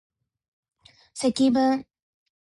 [1.13, 1.85] 積分